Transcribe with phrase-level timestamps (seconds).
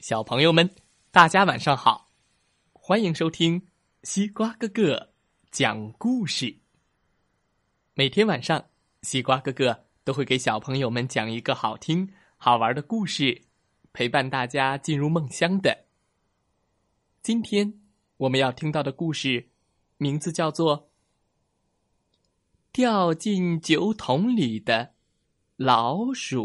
[0.00, 0.76] 小朋友们，
[1.10, 2.08] 大家晚上好！
[2.72, 3.66] 欢迎收听
[4.04, 5.12] 西瓜哥哥
[5.50, 6.60] 讲故事。
[7.94, 8.64] 每天晚上，
[9.02, 13.42] 西瓜哥哥都会给小朋友们讲一个好听、好玩的故事，
[13.92, 15.86] 陪伴大家进入梦乡的。
[17.20, 17.80] 今天
[18.18, 19.50] 我们要听到的故事，
[19.96, 20.78] 名字叫做
[22.70, 24.94] 《掉进酒桶里的
[25.56, 26.44] 老鼠》。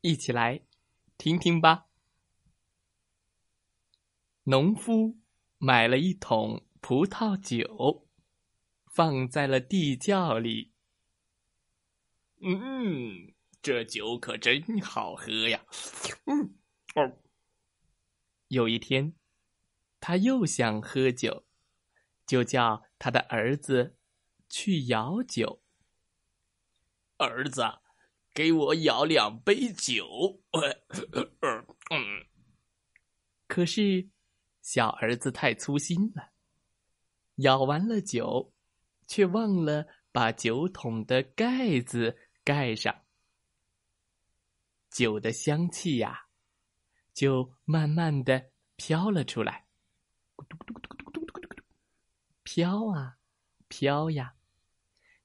[0.00, 0.60] 一起来。
[1.24, 1.86] 听听吧。
[4.42, 5.16] 农夫
[5.56, 8.06] 买了一桶葡萄酒，
[8.84, 10.74] 放在了地窖里。
[12.42, 15.64] 嗯，这酒可真好喝呀！
[16.26, 16.58] 嗯，
[16.94, 17.16] 哦。
[18.48, 19.14] 有一天，
[20.00, 21.46] 他又想喝酒，
[22.26, 23.96] 就叫他的儿子
[24.50, 25.62] 去舀酒。
[27.16, 27.62] 儿子。
[28.34, 30.42] 给我舀两杯酒。
[33.46, 34.08] 可是
[34.60, 36.30] 小儿子太粗心了，
[37.36, 38.52] 舀完了酒，
[39.06, 43.02] 却忘了把酒桶的盖子盖上。
[44.90, 46.26] 酒的香气呀，
[47.12, 49.66] 就慢慢的飘了出来。
[50.36, 51.62] 嘟嘟嘟嘟嘟嘟嘟嘟嘟
[52.42, 53.16] 飘啊，
[53.68, 54.34] 飘呀，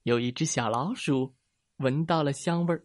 [0.04, 1.34] 有一只小老鼠。
[1.80, 2.84] 闻到了香味儿，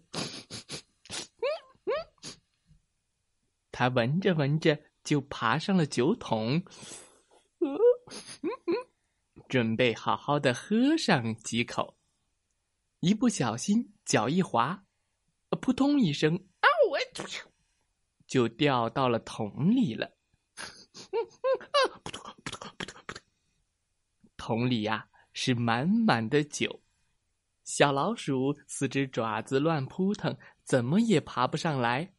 [3.70, 6.64] 他闻着闻着就爬上了酒桶，
[9.50, 11.98] 准备好好的喝上几口。
[13.02, 14.86] 一不小心脚一滑，
[15.60, 16.68] 扑通一声，啊！
[16.90, 16.98] 我
[18.26, 20.16] 就掉到了桶里了。
[24.38, 26.85] 桶里呀是满满的酒。
[27.66, 32.14] 小老鼠四只爪子乱扑腾，怎么也爬不上来，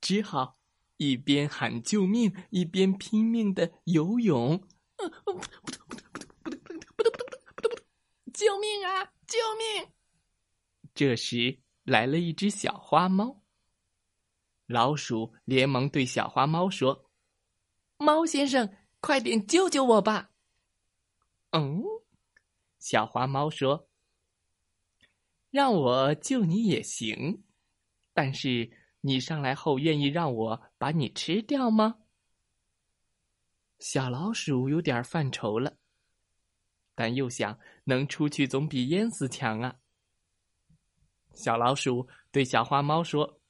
[0.00, 0.58] 只好
[0.96, 4.66] 一边喊救命，一边拼命的游泳。
[8.32, 9.04] 救命啊！
[9.26, 9.92] 救命！
[10.94, 13.42] 这时来了一只小花猫。
[14.66, 17.10] 老鼠连忙对小花猫说
[17.98, 20.30] ：“猫先生，快点救救我吧！”
[21.52, 21.82] 嗯，
[22.78, 23.89] 小花猫说。
[25.50, 27.42] 让我救你也行，
[28.14, 31.96] 但是你上来后愿意让我把你吃掉吗？
[33.78, 35.76] 小老鼠有点犯愁了，
[36.94, 39.76] 但又想能出去总比淹死强啊。
[41.32, 43.40] 小老鼠对小花猫说：“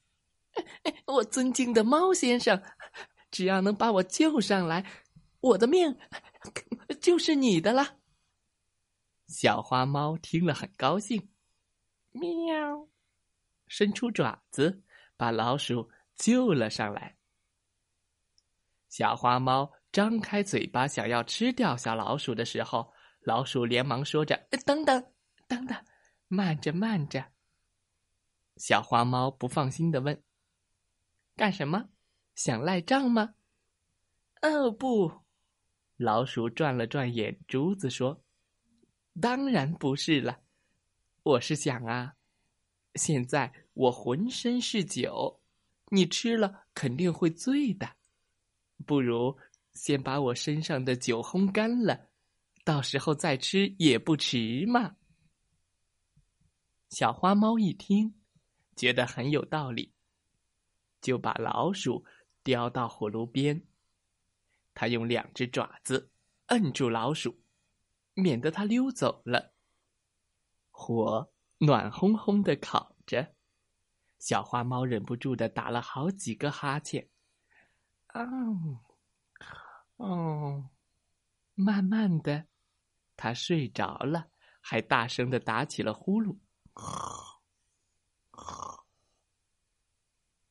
[1.05, 2.63] 我尊敬的猫先生，
[3.29, 4.89] 只要能把我救上来，
[5.41, 5.97] 我的命
[7.01, 7.97] 就是你的了。”
[9.27, 11.30] 小花猫听了很高兴。
[12.11, 12.87] 喵！
[13.67, 14.83] 伸出爪子，
[15.15, 17.15] 把老鼠救了上来。
[18.89, 22.91] 小花猫张开嘴巴想要吃掉小老鼠的时候，
[23.21, 24.35] 老鼠连忙说着
[24.65, 25.01] ：“等等，
[25.47, 25.77] 等等，
[26.27, 27.23] 慢着，慢着。”
[28.57, 30.21] 小花猫不放心的问
[31.37, 31.89] ：“干什么？
[32.35, 33.35] 想赖账吗
[34.43, 35.11] ？”“哦，不。”
[35.95, 38.21] 老鼠转了转眼珠子说
[39.21, 40.40] ：“当然不是了。”
[41.23, 42.15] 我是想啊，
[42.95, 45.39] 现在我浑身是酒，
[45.89, 47.87] 你吃了肯定会醉的。
[48.87, 49.37] 不如
[49.73, 52.09] 先把我身上的酒烘干了，
[52.63, 54.95] 到时候再吃也不迟嘛。
[56.89, 58.15] 小花猫一听，
[58.75, 59.93] 觉得很有道理，
[61.01, 62.03] 就把老鼠
[62.43, 63.63] 叼到火炉边。
[64.73, 66.09] 他用两只爪子
[66.47, 67.43] 摁住老鼠，
[68.15, 69.50] 免得它溜走了。
[70.81, 73.35] 火暖烘烘的烤着，
[74.17, 77.07] 小花猫忍不住的打了好几个哈欠。
[78.07, 78.25] 啊，
[79.97, 80.71] 哦，
[81.53, 82.47] 慢慢的，
[83.15, 86.39] 它睡着了，还大声的打起了呼噜。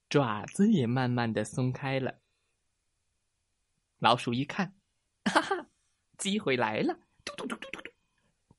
[0.08, 2.20] 爪子也慢慢的松开了。
[3.98, 4.76] 老鼠一看，
[5.24, 5.66] 哈哈，
[6.18, 6.94] 机会来了！
[7.24, 7.79] 嘟嘟嘟嘟嘟。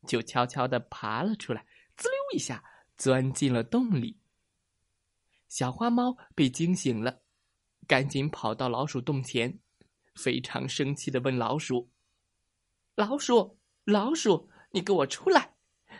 [0.08, 1.66] 就悄悄的爬了出来，
[1.96, 2.64] 滋溜一下
[2.98, 4.20] 钻进了洞里。
[5.48, 7.22] 小花猫被惊醒了，
[7.88, 9.60] 赶紧跑到老鼠洞前，
[10.16, 11.92] 非常生气的问老鼠
[12.96, 15.56] ：“老鼠，老鼠，你给我出来！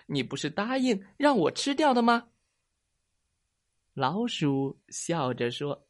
[0.06, 2.30] 你不是答应让我吃掉的吗？”
[3.94, 5.88] 老鼠笑着说：“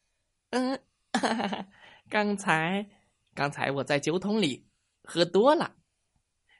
[0.50, 0.76] 嗯，
[1.14, 1.68] 哈哈
[2.10, 2.90] 刚才，
[3.36, 4.68] 刚才我在酒桶里
[5.04, 5.76] 喝多了。”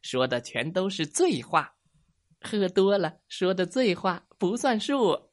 [0.02, 1.76] 说的全都是醉话，
[2.42, 5.32] 喝多了说的醉话不算数。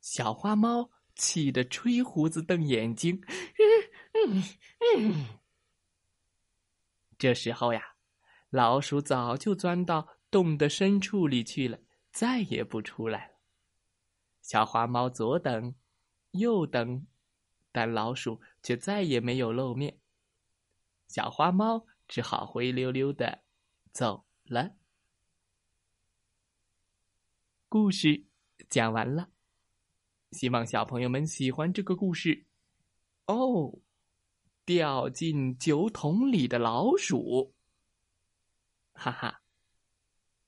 [0.00, 3.22] 小花猫气得吹胡子瞪眼睛。
[7.18, 7.82] 这时候呀，
[8.50, 11.78] 老鼠早就钻到洞的深处里去了，
[12.10, 13.34] 再也不出来了。
[14.40, 15.74] 小花猫左等，
[16.32, 17.06] 右等，
[17.70, 20.00] 但老鼠却再也没有露面。
[21.06, 23.42] 小花猫只好灰溜溜的
[23.90, 24.76] 走了。
[27.70, 28.26] 故事
[28.68, 29.30] 讲完了，
[30.32, 32.44] 希望小朋友们喜欢这个故事。
[33.24, 33.78] 哦，
[34.66, 37.54] 掉进酒桶里的老鼠，
[38.92, 39.40] 哈哈！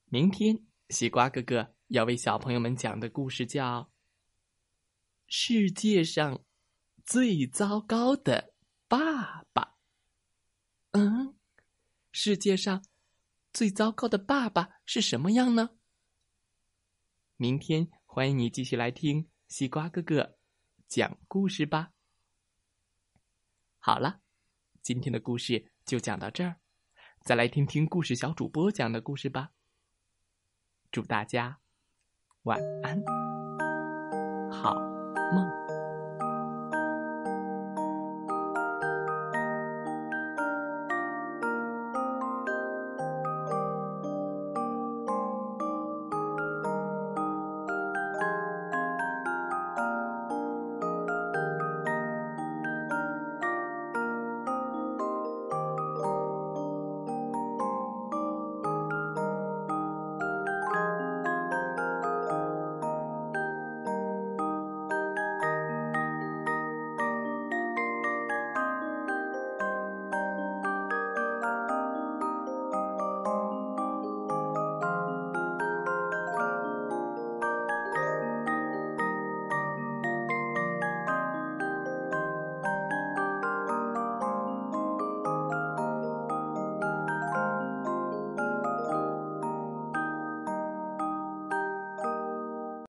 [0.04, 3.80] 明天西瓜哥哥要为小朋友们讲的故事叫
[5.28, 6.44] 《世界上
[7.06, 8.52] 最糟糕的
[8.86, 9.62] 爸爸》。
[12.26, 12.82] 世界上
[13.52, 15.76] 最糟糕的爸爸是什么样呢？
[17.36, 20.38] 明天欢迎你继续来听西瓜哥哥
[20.88, 21.90] 讲故事吧。
[23.78, 24.22] 好了，
[24.80, 26.56] 今天的故事就讲到这儿，
[27.24, 29.50] 再来听听故事小主播讲的故事吧。
[30.90, 31.60] 祝大家
[32.44, 33.02] 晚安，
[34.50, 34.74] 好
[35.34, 35.83] 梦。